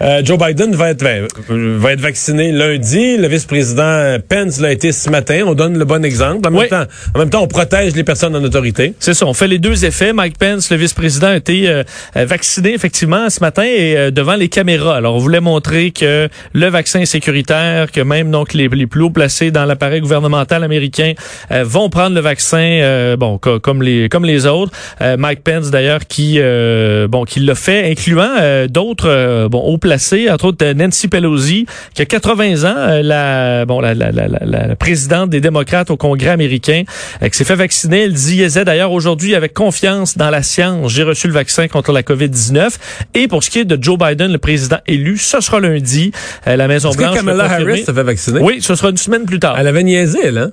Euh, 0.00 0.20
Joe 0.24 0.38
Biden 0.38 0.74
va 0.74 0.90
être, 0.90 1.02
va, 1.02 1.10
va 1.48 1.92
être 1.92 2.00
vacciné 2.00 2.52
lundi. 2.52 3.16
Le 3.16 3.28
vice-président 3.28 4.16
Pence 4.28 4.60
l'a 4.60 4.72
été 4.72 4.92
ce 4.92 5.08
matin. 5.08 5.42
On 5.46 5.54
donne 5.54 5.78
le 5.78 5.84
bon 5.84 6.04
exemple. 6.04 6.48
En, 6.48 6.52
Oui. 6.52 6.60
même 6.60 6.68
temps, 6.68 6.84
en 7.14 7.18
même 7.18 7.30
temps, 7.30 7.42
on 7.42 7.46
protège 7.48 7.94
les 7.94 8.04
personnes 8.04 8.34
en 8.36 8.42
autorité. 8.42 8.94
C'est 8.98 9.14
ça, 9.14 9.26
on 9.26 9.34
fait 9.34 9.48
les 9.48 9.58
deux 9.58 9.84
effets. 9.84 10.12
Mike 10.12 10.36
Pence, 10.38 10.70
le 10.70 10.76
vice-président, 10.76 11.28
a 11.28 11.36
été 11.36 11.68
euh, 11.68 11.84
euh, 12.16 12.24
vacciné 12.26 12.74
effectivement 12.74 13.30
ce 13.30 13.40
matin 13.40 13.62
et 13.64 13.96
euh, 13.96 14.10
devant 14.10 14.34
les 14.34 14.48
caméras. 14.48 14.96
Alors, 14.96 15.14
on 15.14 15.18
voulait 15.18 15.40
montrer 15.40 15.90
que 15.90 16.28
le 16.52 16.66
vaccin 16.68 17.00
est 17.00 17.06
sécuritaire, 17.06 17.90
que 17.90 18.00
même 18.00 18.30
donc 18.30 18.52
les, 18.54 18.68
les 18.68 18.86
plus 18.86 19.02
haut 19.02 19.10
placés 19.10 19.50
dans 19.50 19.64
l'appareil 19.64 20.00
gouvernemental 20.00 20.64
américain 20.64 21.12
euh, 21.50 21.64
vont 21.64 21.88
prendre 21.88 22.14
le 22.14 22.20
vaccin, 22.20 22.58
euh, 22.58 23.16
bon, 23.16 23.38
co- 23.38 23.60
comme 23.60 23.82
les 23.82 24.08
comme 24.08 24.24
les 24.24 24.31
autres. 24.46 24.72
Euh, 25.00 25.16
Mike 25.16 25.42
Pence 25.42 25.70
d'ailleurs 25.70 26.06
qui 26.06 26.36
euh, 26.38 27.08
bon 27.08 27.24
qui 27.24 27.40
l'a 27.40 27.54
fait, 27.54 27.90
incluant 27.90 28.30
euh, 28.40 28.66
d'autres 28.68 29.08
euh, 29.08 29.48
bon 29.48 29.60
haut 29.60 29.78
placés, 29.78 30.30
entre 30.30 30.46
autres 30.46 30.64
Nancy 30.72 31.08
Pelosi 31.08 31.66
qui 31.94 32.02
a 32.02 32.06
80 32.06 32.64
ans, 32.64 32.74
euh, 32.76 33.02
la 33.02 33.64
bon 33.64 33.80
la, 33.80 33.94
la, 33.94 34.10
la, 34.10 34.28
la, 34.28 34.66
la 34.66 34.76
présidente 34.76 35.30
des 35.30 35.40
démocrates 35.40 35.90
au 35.90 35.96
Congrès 35.96 36.30
américain, 36.30 36.84
qui 37.20 37.36
s'est 37.36 37.44
fait 37.44 37.54
vacciner. 37.54 38.02
Elle 38.04 38.12
disait 38.12 38.64
d'ailleurs 38.64 38.92
aujourd'hui 38.92 39.34
avec 39.34 39.54
confiance 39.54 40.16
dans 40.16 40.30
la 40.30 40.42
science, 40.42 40.92
j'ai 40.92 41.02
reçu 41.02 41.26
le 41.26 41.32
vaccin 41.32 41.68
contre 41.68 41.92
la 41.92 42.02
COVID-19. 42.02 42.70
Et 43.14 43.28
pour 43.28 43.42
ce 43.42 43.50
qui 43.50 43.60
est 43.60 43.64
de 43.64 43.82
Joe 43.82 43.98
Biden, 43.98 44.32
le 44.32 44.38
président 44.38 44.78
élu, 44.86 45.18
ce 45.18 45.40
sera 45.40 45.60
lundi. 45.60 46.12
Euh, 46.46 46.56
la 46.56 46.68
Maison 46.68 46.90
que 46.92 46.96
Blanche. 46.98 47.16
Kamala. 47.16 47.44
Harris 47.44 47.84
se 47.84 47.92
fait 47.92 48.02
vacciner? 48.02 48.40
Oui, 48.40 48.60
ce 48.60 48.74
sera 48.74 48.90
une 48.90 48.96
semaine 48.96 49.24
plus 49.24 49.38
tard. 49.38 49.56
Elle 49.58 49.66
avait 49.66 49.82
niaisé, 49.82 50.28
hein? 50.36 50.50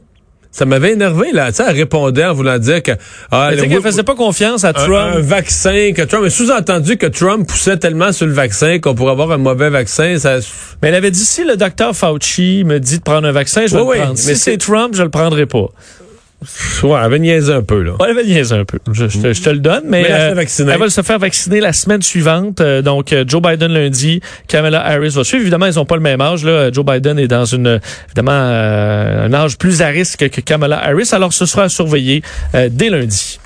Ça 0.51 0.65
m'avait 0.65 0.93
énervé, 0.93 1.31
là. 1.31 1.51
Tu 1.51 1.57
sais, 1.57 1.63
elle 1.67 1.75
répondait 1.75 2.25
en 2.25 2.33
voulant 2.33 2.57
dire 2.57 2.81
que... 2.81 2.91
Ah, 3.31 3.49
Elle 3.51 3.69
qu'elle 3.69 3.81
faisait 3.81 4.01
pas 4.03 4.15
confiance 4.15 4.63
à 4.63 4.69
un, 4.69 4.73
Trump. 4.73 5.15
un 5.15 5.19
vaccin 5.21 5.91
que 5.95 6.01
Trump, 6.01 6.27
sous-entendu 6.29 6.97
que 6.97 7.05
Trump 7.05 7.47
poussait 7.47 7.77
tellement 7.77 8.11
sur 8.11 8.25
le 8.25 8.33
vaccin 8.33 8.79
qu'on 8.79 8.95
pourrait 8.95 9.11
avoir 9.11 9.31
un 9.31 9.37
mauvais 9.37 9.69
vaccin, 9.69 10.17
ça, 10.17 10.37
Mais 10.81 10.89
elle 10.89 10.95
avait 10.95 11.11
dit 11.11 11.23
si 11.23 11.43
le 11.43 11.55
docteur 11.55 11.95
Fauci 11.95 12.63
me 12.65 12.79
dit 12.79 12.97
de 12.97 13.03
prendre 13.03 13.27
un 13.27 13.31
vaccin, 13.31 13.67
je 13.67 13.75
vais 13.75 13.81
Oui, 13.81 13.87
oui, 13.89 13.97
le 13.97 14.03
prendre. 14.05 14.15
mais 14.25 14.33
si 14.33 14.39
c'est 14.39 14.51
c'est- 14.53 14.57
Trump, 14.57 14.95
je 14.95 15.03
le 15.03 15.09
prendrai 15.09 15.45
pas. 15.45 15.67
Ouais, 16.41 16.89
elle 16.97 17.03
avait 17.03 17.19
niaisé 17.19 17.53
un 17.53 17.61
peu, 17.61 17.81
là. 17.81 17.91
Ouais, 17.99 18.07
elle 18.09 18.15
va 18.15 18.23
niaiser 18.23 18.55
un 18.55 18.65
peu. 18.65 18.79
Je, 18.91 19.07
je 19.07 19.19
te, 19.19 19.33
je 19.33 19.41
te 19.41 19.49
le 19.49 19.59
donne, 19.59 19.83
mais, 19.85 20.03
Mais 20.03 20.09
elle 20.09 20.37
euh, 20.37 20.71
elle 20.71 20.79
va 20.79 20.89
se 20.89 21.01
faire 21.01 21.19
vacciner 21.19 21.59
la 21.59 21.73
semaine 21.73 22.01
suivante. 22.01 22.61
Euh, 22.61 22.81
donc, 22.81 23.11
euh, 23.11 23.25
Joe 23.27 23.41
Biden 23.41 23.71
lundi, 23.71 24.21
Kamala 24.47 24.85
Harris 24.85 25.09
va 25.09 25.23
suivre. 25.23 25.41
Évidemment, 25.41 25.65
ils 25.65 25.75
n'ont 25.75 25.85
pas 25.85 25.95
le 25.95 26.01
même 26.01 26.21
âge. 26.21 26.45
Là. 26.45 26.71
Joe 26.71 26.85
Biden 26.85 27.19
est 27.19 27.27
dans 27.27 27.45
une 27.45 27.79
évidemment 28.07 28.31
euh, 28.31 29.27
un 29.27 29.33
âge 29.33 29.57
plus 29.57 29.81
à 29.81 29.87
risque 29.87 30.29
que 30.29 30.41
Kamala 30.41 30.83
Harris. 30.83 31.09
Alors, 31.11 31.33
ce 31.33 31.45
sera 31.45 31.63
à 31.63 31.69
surveiller 31.69 32.23
euh, 32.55 32.69
dès 32.71 32.89
lundi. 32.89 33.39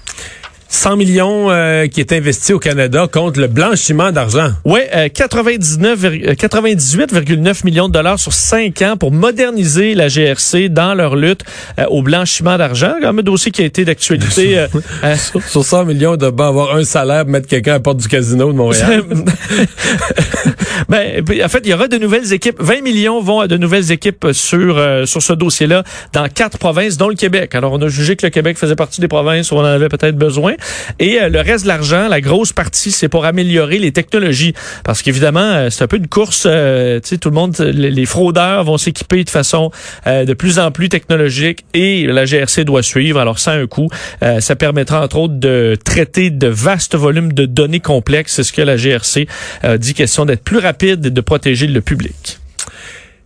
100 0.73 0.97
millions 0.97 1.51
euh, 1.51 1.85
qui 1.87 1.99
est 1.99 2.11
investi 2.11 2.51
au 2.51 2.57
Canada 2.59 3.07
contre 3.09 3.39
le 3.39 3.47
blanchiment 3.47 4.11
d'argent. 4.11 4.49
Euh, 4.65 5.07
99, 5.07 5.99
vir- 5.99 6.29
euh, 6.29 6.33
98,9 6.33 7.63
millions 7.63 7.87
de 7.87 7.93
dollars 7.93 8.19
sur 8.19 8.33
5 8.33 8.81
ans 8.81 8.97
pour 8.97 9.11
moderniser 9.11 9.93
la 9.93 10.07
GRC 10.07 10.69
dans 10.69 10.95
leur 10.95 11.15
lutte 11.15 11.41
euh, 11.79 11.85
au 11.89 12.01
blanchiment 12.01 12.57
d'argent. 12.57 12.93
Un 13.03 13.13
dossier 13.13 13.51
qui 13.51 13.61
a 13.61 13.65
été 13.65 13.85
d'actualité. 13.85 14.57
euh, 14.59 14.67
euh, 15.03 15.15
Sur 15.47 15.63
100 15.63 15.85
millions, 15.85 16.17
de 16.17 16.29
ben 16.31 16.47
avoir 16.47 16.75
un 16.75 16.83
salaire 16.83 17.25
mettre 17.25 17.47
quelqu'un 17.47 17.71
à 17.71 17.75
la 17.75 17.79
porte 17.79 17.97
du 17.97 18.07
casino 18.07 18.51
de 18.51 18.57
Montréal. 18.57 19.03
ben, 20.89 21.23
en 21.43 21.49
fait, 21.49 21.61
il 21.63 21.69
y 21.69 21.73
aura 21.73 21.87
de 21.87 21.97
nouvelles 21.97 22.33
équipes. 22.33 22.57
20 22.59 22.81
millions 22.81 23.21
vont 23.21 23.39
à 23.41 23.47
de 23.47 23.57
nouvelles 23.57 23.91
équipes 23.91 24.27
sur 24.31 24.77
euh, 24.77 25.05
sur 25.05 25.21
ce 25.21 25.33
dossier-là 25.33 25.83
dans 26.13 26.27
quatre 26.27 26.57
provinces, 26.57 26.97
dont 26.97 27.09
le 27.09 27.15
Québec. 27.15 27.53
Alors, 27.55 27.73
on 27.73 27.81
a 27.81 27.87
jugé 27.87 28.15
que 28.15 28.25
le 28.25 28.31
Québec 28.31 28.57
faisait 28.57 28.75
partie 28.75 29.01
des 29.01 29.07
provinces 29.07 29.51
où 29.51 29.55
on 29.55 29.59
en 29.61 29.65
avait 29.65 29.89
peut-être 29.89 30.17
besoin. 30.17 30.53
Et 30.99 31.21
euh, 31.21 31.29
le 31.29 31.39
reste 31.41 31.63
de 31.63 31.69
l'argent, 31.69 32.07
la 32.07 32.21
grosse 32.21 32.53
partie, 32.53 32.91
c'est 32.91 33.09
pour 33.09 33.25
améliorer 33.25 33.79
les 33.79 33.91
technologies. 33.91 34.53
Parce 34.83 35.01
qu'évidemment, 35.01 35.39
euh, 35.39 35.69
c'est 35.69 35.83
un 35.83 35.87
peu 35.87 35.97
une 35.97 36.07
course. 36.07 36.43
euh, 36.45 36.99
tu 36.99 37.09
sais, 37.09 37.17
tout 37.17 37.29
le 37.29 37.35
monde, 37.35 37.55
les, 37.59 37.91
les 37.91 38.05
fraudeurs 38.05 38.63
vont 38.63 38.77
s'équiper 38.77 39.23
de 39.23 39.29
façon 39.29 39.71
euh, 40.07 40.25
de 40.25 40.33
plus 40.33 40.59
en 40.59 40.71
plus 40.71 40.89
technologique 40.89 41.65
et 41.73 42.05
la 42.05 42.25
GRC 42.25 42.63
doit 42.65 42.83
suivre. 42.83 43.19
Alors, 43.19 43.37
a 43.45 43.51
un 43.51 43.67
coût. 43.67 43.89
Euh, 44.21 44.39
ça 44.39 44.55
permettra 44.55 45.03
entre 45.03 45.17
autres 45.17 45.35
de 45.35 45.77
traiter 45.83 46.29
de 46.29 46.47
vastes 46.47 46.95
volumes 46.95 47.33
de 47.33 47.45
données 47.45 47.79
complexes. 47.79 48.33
C'est 48.35 48.43
ce 48.43 48.53
que 48.53 48.61
la 48.61 48.77
GRC 48.77 49.27
euh, 49.63 49.77
dit, 49.77 49.93
question 49.93 50.25
d'être 50.25 50.43
plus 50.43 50.59
rapide 50.59 51.05
et 51.05 51.11
de 51.11 51.21
protéger 51.21 51.67
le 51.67 51.81
public. 51.81 52.39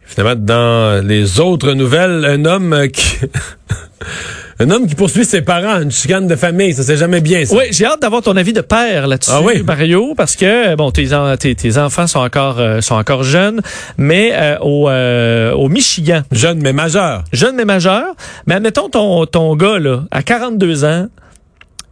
Finalement, 0.08 0.36
dans 0.42 1.06
les 1.06 1.40
autres 1.40 1.74
nouvelles, 1.74 2.26
un 2.26 2.46
homme 2.46 2.88
qui... 2.92 3.18
un 4.60 4.72
homme 4.72 4.88
qui 4.88 4.96
poursuit 4.96 5.26
ses 5.26 5.42
parents, 5.44 5.82
une 5.82 5.92
chicane 5.92 6.28
de 6.28 6.36
famille, 6.36 6.74
ça 6.74 6.82
c'est 6.82 6.98
jamais 6.98 7.22
bien, 7.22 7.46
ça. 7.46 7.56
Oui, 7.56 7.66
j'ai 7.72 7.86
hâte 7.86 8.02
d'avoir 8.02 8.24
ton 8.24 8.36
avis 8.36 8.54
de 8.54 8.62
père 8.62 9.06
là-dessus, 9.08 9.32
Ah 9.34 9.42
oui? 9.44 9.62
Mario, 9.64 10.14
parce 10.16 10.36
que 10.36 10.74
bon, 10.76 10.90
tes, 10.92 11.14
en- 11.14 11.38
tes, 11.38 11.54
tes 11.54 11.78
enfants 11.78 12.08
sont 12.08 12.20
encore 12.20 12.60
euh, 12.60 12.82
sont 12.82 12.96
encore 12.96 13.24
jeunes, 13.24 13.62
mais 14.00 14.32
euh, 14.34 14.58
au, 14.62 14.90
euh, 14.90 15.52
au 15.54 15.70
Michigan, 15.70 16.22
Jeune 16.32 16.60
mais 16.62 16.74
majeur. 16.74 17.24
jeune 17.34 17.56
mais 17.56 17.66
majeur, 17.66 18.06
mais 18.48 18.56
admettons 18.56 18.90
ton 18.90 19.26
ton 19.28 19.56
gars 19.56 19.78
là, 19.78 20.06
à 20.10 20.24
42 20.24 20.86
ans, 20.86 21.08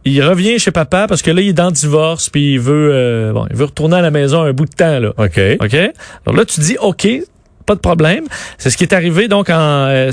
il 0.04 0.20
revient 0.24 0.58
chez 0.58 0.72
papa 0.72 1.06
parce 1.08 1.22
que 1.22 1.30
là 1.30 1.42
il 1.42 1.48
est 1.48 1.52
dans 1.52 1.66
le 1.66 1.72
divorce 1.72 2.30
puis 2.30 2.54
il 2.54 2.60
veut 2.60 2.90
euh, 2.92 3.32
bon, 3.32 3.46
il 3.50 3.56
veut 3.56 3.66
retourner 3.66 3.96
à 3.96 4.02
la 4.02 4.10
maison 4.10 4.42
un 4.42 4.52
bout 4.52 4.66
de 4.66 4.74
temps 4.74 4.98
là. 4.98 5.10
OK. 5.18 5.40
OK? 5.60 5.74
Alors 6.26 6.36
là, 6.36 6.44
tu 6.44 6.60
dis 6.60 6.76
OK. 6.80 7.06
Pas 7.66 7.74
de 7.74 7.80
problème. 7.80 8.24
C'est 8.58 8.70
ce 8.70 8.76
qui 8.76 8.84
est 8.84 8.94
arrivé 8.94 9.26
donc 9.26 9.50
en 9.50 9.88
euh, 9.88 10.12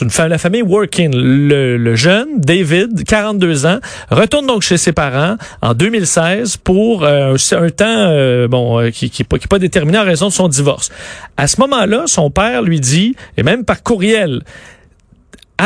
une 0.00 0.28
la 0.28 0.38
famille 0.38 0.62
Working. 0.62 1.10
Le, 1.12 1.94
jeune 1.96 2.28
David, 2.38 3.04
42 3.04 3.66
ans, 3.66 3.80
retourne 4.10 4.46
donc 4.46 4.62
chez 4.62 4.76
ses 4.76 4.92
parents 4.92 5.36
en 5.62 5.74
2016 5.74 6.58
pour 6.58 7.02
euh, 7.02 7.36
un, 7.52 7.70
temps 7.70 7.84
euh, 7.86 8.46
bon 8.46 8.80
euh, 8.80 8.90
qui 8.90 9.10
qui 9.10 9.24
pas 9.24 9.58
déterminé 9.58 9.98
en 9.98 10.04
raison 10.04 10.28
de 10.28 10.32
son 10.32 10.46
divorce. 10.46 10.90
À 11.36 11.48
ce 11.48 11.60
moment-là, 11.60 12.04
son 12.06 12.30
père 12.30 12.62
lui 12.62 12.78
dit 12.78 13.16
et 13.36 13.42
même 13.42 13.64
par 13.64 13.82
courriel 13.82 14.42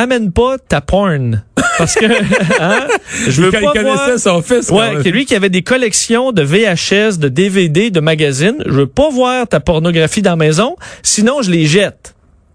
amène 0.00 0.32
pas 0.32 0.56
ta 0.58 0.80
porn 0.80 1.42
parce 1.78 1.94
que 1.94 2.06
hein, 2.60 2.86
je 3.28 3.42
veux 3.42 3.48
il, 3.48 3.52
pas 3.52 3.60
voir 3.60 3.72
connaissait 3.74 4.18
son 4.18 4.40
fils. 4.42 4.70
Ouais, 4.70 4.94
même. 4.94 5.02
que 5.02 5.08
lui 5.08 5.26
qui 5.26 5.34
avait 5.34 5.48
des 5.50 5.62
collections 5.62 6.32
de 6.32 6.42
VHS, 6.42 7.18
de 7.18 7.28
DVD, 7.28 7.90
de 7.90 8.00
magazines. 8.00 8.62
Je 8.64 8.70
veux 8.72 8.86
pas 8.86 9.10
voir 9.10 9.46
ta 9.46 9.60
pornographie 9.60 10.22
dans 10.22 10.30
la 10.30 10.36
maison, 10.36 10.76
sinon 11.02 11.42
je 11.42 11.50
les 11.50 11.66
jette. 11.66 12.14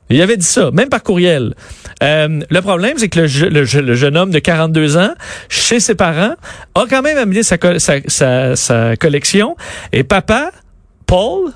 Il 0.10 0.22
avait 0.22 0.36
dit 0.38 0.46
ça, 0.46 0.72
même 0.72 0.90
par 0.90 1.04
courriel. 1.04 1.54
Euh, 2.04 2.42
le 2.50 2.62
problème, 2.62 2.98
c'est 2.98 3.08
que 3.08 3.22
le, 3.22 3.28
je- 3.28 3.46
le 3.46 3.64
je- 3.64 3.80
le 3.80 3.94
jeune 3.96 4.18
homme 4.18 4.32
de 4.32 4.40
42 4.40 4.98
ans, 4.98 5.14
chez 5.48 5.80
ses 5.80 5.96
parents, 5.96 6.34
a 6.76 6.86
quand 6.90 7.02
même 7.02 7.18
amené 7.18 7.44
sa, 7.44 7.56
sa, 7.78 7.96
sa- 8.08 8.56
sa 8.58 8.96
collection. 8.98 9.56
Et 9.94 10.04
papa, 10.04 10.52
Paul, 11.06 11.52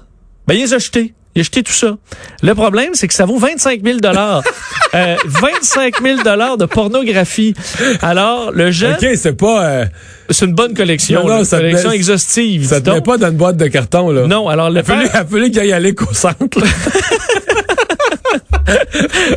ben, 0.48 0.54
il 0.54 0.62
les 0.62 0.74
a 0.74 0.78
jetés. 0.78 1.14
Il 1.36 1.42
a 1.42 1.44
jeté 1.44 1.64
tout 1.64 1.74
ça. 1.74 1.98
Le 2.42 2.56
problème, 2.56 2.92
c'est 2.94 3.10
que 3.10 3.14
ça 3.14 3.26
vaut 3.26 3.38
25 3.38 3.82
000 3.84 4.00
dollars. 4.00 4.42
euh, 4.96 5.18
25 5.26 6.02
000 6.02 6.24
dollars 6.24 6.58
de 6.58 6.66
pornographie. 6.66 7.54
Alors, 8.02 8.52
le 8.54 8.72
jeune, 8.72 8.94
OK, 8.94 9.06
c'est 9.16 9.38
pas... 9.38 9.66
euh, 9.66 9.86
c'est 10.30 10.46
une 10.46 10.54
bonne 10.54 10.74
collection. 10.74 11.28
Non, 11.28 11.40
non, 11.40 11.44
ça 11.44 11.58
collection 11.58 11.92
exhaustive. 11.92 12.66
ça 12.66 12.80
te 12.80 12.90
met 12.90 13.02
pas 13.02 13.18
dans 13.18 13.30
une 13.30 13.38
boîte 13.38 13.58
de 13.58 13.68
carton, 13.68 14.12
là. 14.12 14.28
Non, 14.28 14.48
alors 14.48 14.70
le 14.70 14.80
Appelez, 14.80 15.10
père, 15.10 15.16
appelez 15.22 15.52
qu'il 15.52 15.60
aille 15.60 15.74
à 15.74 15.80
l'éco-centre. 15.80 16.60
là. 16.60 16.66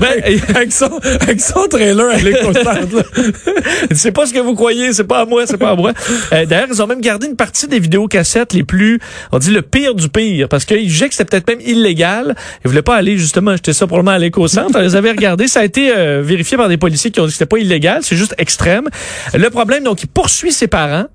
ben, 0.01 0.23
avec, 0.55 0.73
son, 0.73 0.91
avec 1.21 1.41
son 1.41 1.67
trailer 1.69 2.09
là. 2.09 2.75
c'est 3.93 4.13
pas 4.13 4.27
ce 4.27 4.33
que 4.33 4.39
vous 4.39 4.55
croyez, 4.55 4.93
c'est 4.93 5.05
pas 5.05 5.21
à 5.21 5.25
moi, 5.25 5.47
c'est 5.47 5.59
pas 5.59 5.71
à 5.71 5.77
moi. 5.77 5.93
Euh, 6.33 6.47
D'ailleurs, 6.47 6.69
ils 6.71 6.83
ont 6.83 6.87
même 6.87 7.01
gardé 7.01 7.27
une 7.27 7.37
partie 7.37 7.67
des 7.69 7.79
vidéocassettes 7.79 8.53
les 8.53 8.65
plus, 8.65 9.01
on 9.33 9.39
dit 9.39 9.51
le 9.51 9.63
pire 9.63 9.95
du 9.95 10.09
pire, 10.09 10.49
parce 10.49 10.65
qu'ils 10.65 10.89
jugeaient 10.89 11.09
que 11.09 11.15
c'était 11.15 11.41
peut-être 11.43 11.49
même 11.49 11.61
illégal. 11.61 12.35
Ils 12.65 12.69
voulaient 12.69 12.83
pas 12.83 12.97
aller 12.97 13.19
justement 13.19 13.53
acheter 13.53 13.73
ça 13.73 13.87
probablement 13.87 14.13
à 14.13 14.19
l'éco-centre. 14.19 14.81
Ils 14.83 14.97
avaient 14.97 15.11
regardés. 15.11 15.49
Ça 15.49 15.61
a 15.61 15.65
été 15.65 15.93
euh, 15.95 16.23
vérifié 16.23 16.57
par 16.57 16.69
des 16.69 16.77
policiers 16.77 17.11
qui 17.11 17.21
ont 17.21 17.25
dit 17.25 17.31
que 17.31 17.35
c'était 17.35 17.47
pas 17.47 17.59
illégal, 17.59 18.01
c'est 18.03 18.17
juste 18.17 18.35
extrême. 18.39 18.89
Le 19.35 19.51
problème, 19.51 19.85
donc, 19.85 20.03
il 20.03 20.09
poursuit 20.09 20.53
ses 20.53 20.69
parents. 20.69 21.07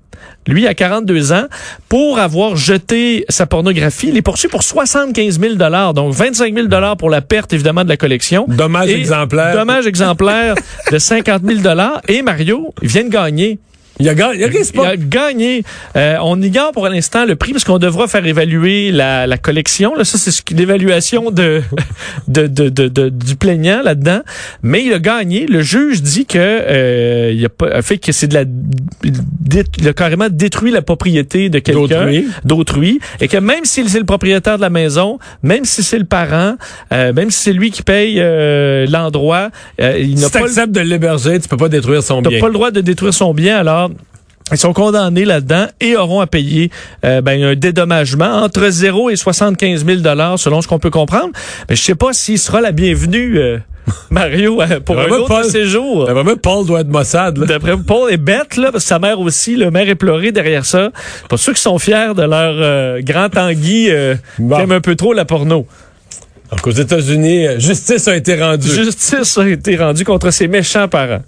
Lui, 0.46 0.66
à 0.66 0.74
42 0.74 1.32
ans, 1.32 1.46
pour 1.88 2.18
avoir 2.18 2.56
jeté 2.56 3.24
sa 3.28 3.46
pornographie, 3.46 4.08
il 4.08 4.16
est 4.16 4.22
poursuivi 4.22 4.50
pour 4.50 4.62
75 4.62 5.40
000 5.40 5.54
donc 5.94 6.12
25 6.12 6.54
000 6.54 6.96
pour 6.96 7.10
la 7.10 7.20
perte, 7.20 7.52
évidemment, 7.52 7.84
de 7.84 7.88
la 7.88 7.96
collection. 7.96 8.44
Dommage 8.48 8.90
exemplaire. 8.90 9.56
Dommage 9.56 9.86
exemplaire 9.86 10.54
de 10.92 10.98
50 10.98 11.42
000 11.44 11.78
Et 12.08 12.22
Mario, 12.22 12.74
vient 12.82 13.04
de 13.04 13.08
gagner. 13.08 13.58
Il 14.00 14.08
a 14.08 14.14
gagné. 14.14 14.44
Il 14.74 14.80
a 14.86 14.96
gagné. 14.96 15.64
Euh, 15.96 16.16
on 16.22 16.40
ignore 16.42 16.72
pour 16.72 16.88
l'instant 16.88 17.24
le 17.24 17.36
prix 17.36 17.52
parce 17.52 17.64
qu'on 17.64 17.78
devra 17.78 18.08
faire 18.08 18.26
évaluer 18.26 18.90
la, 18.90 19.26
la 19.26 19.38
collection. 19.38 19.94
Là, 19.94 20.04
ça, 20.04 20.18
c'est 20.18 20.30
ce 20.30 20.42
l'évaluation 20.50 21.30
de, 21.30 21.62
de, 22.28 22.46
de, 22.46 22.68
de, 22.68 22.88
de- 22.88 23.08
du 23.08 23.36
plaignant 23.36 23.82
là-dedans. 23.82 24.20
Mais 24.62 24.84
il 24.84 24.92
a 24.92 24.98
gagné. 24.98 25.46
Le 25.46 25.62
juge 25.62 26.02
dit 26.02 26.26
que 26.26 26.38
euh, 26.38 27.32
il 27.34 27.44
a 27.44 27.48
pas 27.48 27.82
fait 27.82 27.98
que 27.98 28.12
c'est 28.12 28.26
de 28.28 28.34
la 28.34 28.44
il 29.80 29.88
a 29.88 29.92
carrément 29.92 30.28
détruit 30.30 30.70
la 30.72 30.82
propriété 30.82 31.48
de 31.48 31.58
quelqu'un 31.58 32.06
D'autrui. 32.44 33.00
et 33.20 33.28
que 33.28 33.36
même 33.36 33.64
si 33.64 33.88
c'est 33.88 33.98
le 33.98 34.04
propriétaire 34.04 34.56
de 34.56 34.62
la 34.62 34.70
maison, 34.70 35.18
même 35.42 35.64
si 35.64 35.82
c'est 35.82 35.98
le 35.98 36.04
parent, 36.04 36.56
euh, 36.92 37.12
même 37.12 37.30
si 37.30 37.42
c'est 37.42 37.52
lui 37.52 37.70
qui 37.70 37.82
paye 37.82 38.16
euh, 38.18 38.86
l'endroit, 38.88 39.50
euh, 39.80 39.98
il 39.98 40.14
n'a 40.18 40.26
Si 40.26 40.32
pas 40.32 40.40
le 40.40 40.66
de 40.72 40.80
l'héberger, 40.80 41.38
tu 41.40 41.48
peux 41.48 41.56
pas 41.56 41.68
détruire 41.68 42.02
son 42.02 42.22
bien. 42.22 42.40
pas 42.40 42.46
le 42.48 42.52
droit 42.54 42.70
de 42.70 42.80
détruire 42.80 43.14
son 43.14 43.34
bien, 43.34 43.58
alors 43.58 43.83
ils 44.52 44.58
sont 44.58 44.72
condamnés 44.74 45.24
là-dedans 45.24 45.66
et 45.80 45.96
auront 45.96 46.20
à 46.20 46.26
payer 46.26 46.70
euh, 47.04 47.20
ben, 47.22 47.42
un 47.42 47.54
dédommagement 47.54 48.42
entre 48.42 48.68
0 48.68 49.10
et 49.10 49.16
75 49.16 49.84
000 49.86 50.00
dollars 50.00 50.38
selon 50.38 50.60
ce 50.60 50.68
qu'on 50.68 50.78
peut 50.78 50.90
comprendre. 50.90 51.30
Mais 51.68 51.76
je 51.76 51.82
sais 51.82 51.94
pas 51.94 52.12
s'il 52.12 52.38
sera 52.38 52.60
la 52.60 52.70
bienvenue, 52.72 53.38
euh, 53.38 53.58
Mario, 54.10 54.60
euh, 54.60 54.80
pour 54.80 54.98
un 55.00 55.08
autre 55.08 55.28
pas- 55.28 55.44
séjour. 55.44 56.06
D'après 56.06 56.24
moi, 56.24 56.34
Paul 56.40 56.66
doit 56.66 56.80
être 56.80 56.88
Mossad. 56.88 57.38
D'après 57.38 57.76
Paul 57.78 58.12
est 58.12 58.16
bête, 58.18 58.56
là, 58.56 58.70
parce 58.70 58.84
que 58.84 58.88
sa 58.88 58.98
mère 58.98 59.18
aussi, 59.18 59.56
le 59.56 59.70
mère 59.70 59.88
est 59.88 59.94
pleurée 59.94 60.30
derrière 60.30 60.66
ça. 60.66 60.90
Pour 61.28 61.38
ceux 61.38 61.54
qui 61.54 61.60
sont 61.62 61.78
fiers 61.78 62.12
de 62.14 62.22
leur 62.22 62.54
euh, 62.54 63.00
grand 63.02 63.30
Tanguy 63.30 63.88
euh, 63.90 64.14
Bon. 64.38 64.56
qui 64.56 64.62
aime 64.62 64.72
un 64.72 64.80
peu 64.80 64.94
trop 64.94 65.14
la 65.14 65.24
porno. 65.24 65.66
Donc, 66.50 66.66
aux 66.66 66.70
États-Unis, 66.70 67.46
justice 67.58 68.06
a 68.08 68.14
été 68.14 68.40
rendue. 68.40 68.68
Justice 68.68 69.38
a 69.38 69.48
été 69.48 69.76
rendue 69.76 70.04
contre 70.04 70.30
ses 70.30 70.48
méchants 70.48 70.86
parents. 70.86 71.22